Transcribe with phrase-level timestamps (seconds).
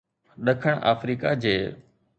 [0.45, 1.55] ڏکڻ آفريڪا جي